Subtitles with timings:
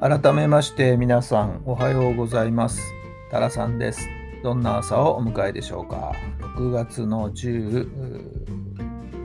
[0.00, 2.80] 改めまして皆さんおはようございます。
[3.30, 4.08] タラさんです。
[4.42, 6.14] どんな朝をお迎えでしょうか
[6.56, 7.86] ？6月の15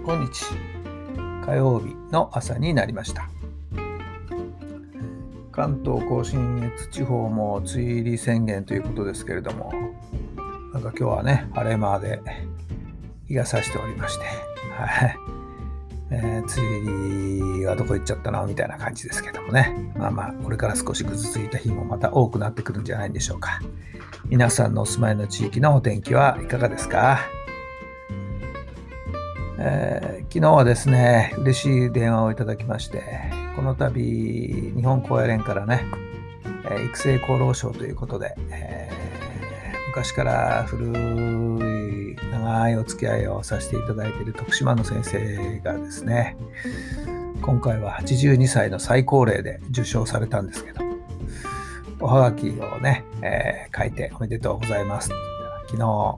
[0.05, 0.43] 日
[1.45, 3.29] 火曜日の朝になりました。
[5.53, 9.71] 関東甲信越地方も梅雨入り宣言ということですけれども
[10.73, 12.19] なんか今日はね晴れ間で
[13.29, 14.25] 日が差しておりまして。
[14.73, 15.34] はい。
[16.17, 18.47] えー、梅雨入りはどこ行っちゃったの？
[18.47, 19.91] みたいな感じですけどもね。
[19.97, 23.59] まあまあ、これから少しぐずついた日もまた多くなってくるんじゃないでしょうか。
[24.29, 27.19] 皆さんのお住まいの地域のお天気はいかがですか、
[29.59, 33.03] えー、昨日はですね、嬉しい電話をいただきまして、
[33.55, 35.85] この度、日本高野連からね、
[36.87, 40.91] 育成厚労省ということで、えー、昔から古い
[42.55, 46.37] 長いお付き合いをさせていただいている徳島の先生がですね、
[47.41, 50.79] 今回は82歳の最高齢で受賞されたんですけど、
[51.99, 55.09] おはがきをね、えー、書いておめでとうございます。
[55.67, 56.17] 昨日、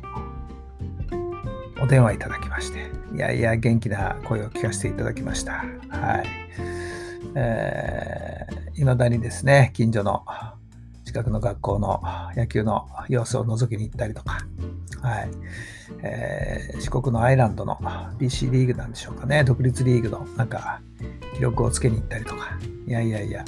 [1.81, 5.65] お電話いただきまして、いやいや、元気な声を聞かせていただきました。
[5.89, 6.25] はい。
[7.35, 10.23] えー、未だにですね、近所の
[11.03, 12.01] 近くの学校の
[12.35, 14.45] 野球の様子を覗きに行ったりとか、
[15.01, 15.29] はい。
[16.01, 17.77] えー、四国のアイランドの
[18.19, 20.81] BC リーグなんでしょうかね、独立リーグのなんか
[21.35, 23.45] 記録をつけに行ったりとか、いやいやいや、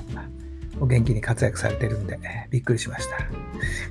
[0.80, 3.18] お元気に活躍されてるんで、びっくりしました。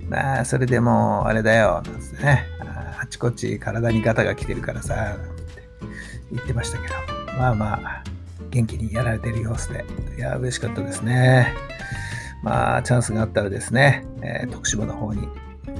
[0.08, 2.46] まあ、それでもう、あれだよ、なんつってね、
[3.00, 5.22] あちこち体にガタが来てるからさ、なんて
[6.32, 6.94] 言ってましたけど、
[7.36, 8.04] まあまあ、
[8.50, 9.84] 元気にやられてる様子で、
[10.16, 11.54] いや、嬉しかったですね。
[12.42, 15.28] まあ、チャンスがあったらですね、えー、徳島の方に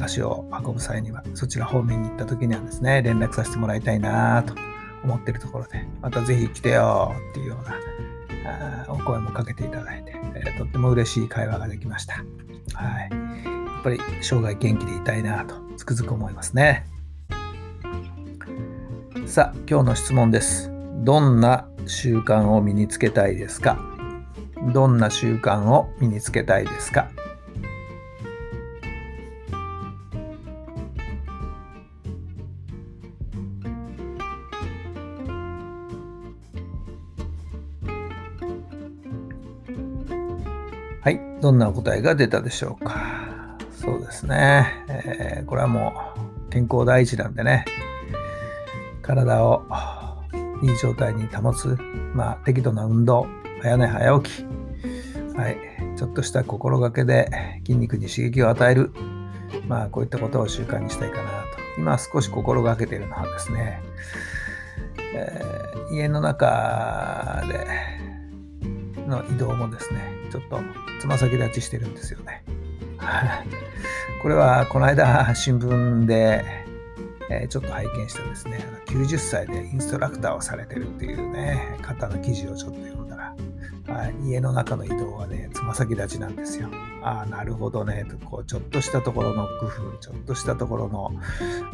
[0.05, 4.55] 足を運ぶ際には、そちら方面に行った時にはですね、連絡させてもらいたいなと
[5.05, 12.15] 思ってるところで、またぜひ来てよっていうようなお声もかけていただいて、えー、とっても嬉しい会話ができました。
[12.75, 13.11] はい。
[13.11, 16.87] やっぱり生涯元気でいたいなとつくづく思いますね。
[19.27, 20.71] さあ、今日の質問です。
[21.05, 23.79] どんな習慣を身につけたいですか？
[24.73, 27.09] どんな習慣を身につけたいですか？
[41.01, 43.57] はい、どんなお答えが出たでしょうか？
[43.71, 44.85] そうですね。
[44.89, 45.93] えー、これはも
[46.49, 47.65] う健康第一なんでね、
[49.01, 49.63] 体を
[50.63, 51.79] いい状態に保つ、
[52.15, 53.27] まあ、適度な運動、
[53.63, 54.45] 早寝早起き、
[55.37, 55.57] はい、
[55.97, 57.31] ちょっとした心がけで
[57.65, 58.93] 筋肉に刺激を与える、
[59.69, 61.29] まあ、こういったことを習慣にしたいかなと。
[61.79, 63.81] 今少し心がけているのはですね、
[65.15, 67.67] えー、家の中で
[69.09, 70.61] の移動もですね、ちょっと
[71.01, 72.45] つま先立ちしてるんですよね。
[74.23, 76.45] これはこの間新聞で、
[77.31, 83.35] え、ちょっと拝見したですね、90歳でインストラクターをされてるっていうね、方の記事をちょっと読んだら、
[84.25, 86.69] 家の中の移動はね、つま先立ちなんですよ。
[87.03, 91.05] ああ、なるほどね、とこうちょっとしたところの工夫、ちょっとしたところの、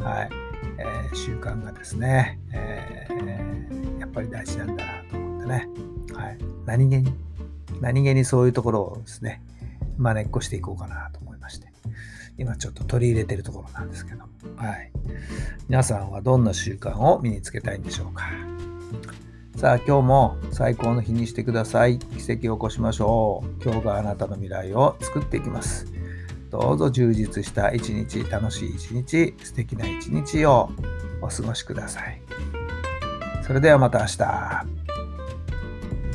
[0.00, 0.30] はい
[0.78, 5.68] えー、習慣がですね、えー、やっぱり大事なんだなと思ってね、
[6.14, 7.12] はい、何気に、
[7.80, 9.42] 何気にそういうところをですね、
[9.98, 11.68] 真似っこしていこうかなと思いまして、
[12.38, 14.24] 今ちょっと取り入れてるところなんですけど、
[14.56, 14.90] はい。
[15.68, 18.24] 皆さんはどんな習慣を身につけたいんでしょうか
[19.56, 21.98] さあ今日も最高の日にしてください。
[21.98, 23.62] 奇跡を起こしましょう。
[23.62, 25.86] 今日があなたの未来を作っていきます。
[26.50, 30.70] どうぞ充実した一日、楽しい一日、素敵な一日を
[31.20, 32.20] お過ごしください。
[33.46, 34.83] それではまた明日。